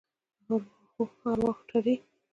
[1.27, 1.95] ارواحو تړي.